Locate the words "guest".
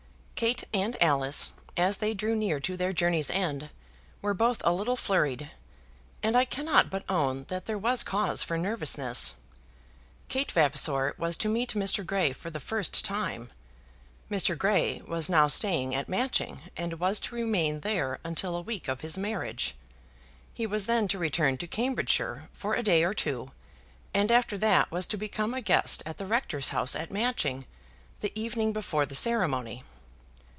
25.61-26.01